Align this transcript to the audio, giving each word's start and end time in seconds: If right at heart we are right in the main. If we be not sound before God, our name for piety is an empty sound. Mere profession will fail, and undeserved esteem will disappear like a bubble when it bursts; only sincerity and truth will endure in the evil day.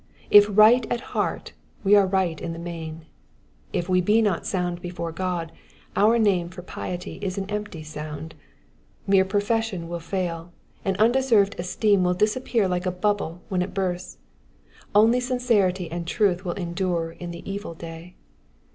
If 0.31 0.47
right 0.49 0.83
at 0.91 0.99
heart 1.13 1.53
we 1.83 1.93
are 1.93 2.07
right 2.07 2.41
in 2.41 2.53
the 2.53 2.57
main. 2.57 3.05
If 3.71 3.87
we 3.87 4.01
be 4.01 4.19
not 4.19 4.47
sound 4.47 4.81
before 4.81 5.11
God, 5.11 5.51
our 5.95 6.17
name 6.17 6.49
for 6.49 6.63
piety 6.63 7.19
is 7.21 7.37
an 7.37 7.47
empty 7.51 7.83
sound. 7.83 8.33
Mere 9.05 9.25
profession 9.25 9.87
will 9.87 9.99
fail, 9.99 10.53
and 10.83 10.97
undeserved 10.97 11.55
esteem 11.59 12.03
will 12.03 12.15
disappear 12.15 12.67
like 12.67 12.87
a 12.87 12.91
bubble 12.91 13.43
when 13.49 13.61
it 13.61 13.75
bursts; 13.75 14.17
only 14.95 15.19
sincerity 15.19 15.91
and 15.91 16.07
truth 16.07 16.43
will 16.43 16.53
endure 16.53 17.11
in 17.11 17.29
the 17.29 17.47
evil 17.47 17.75
day. 17.75 18.15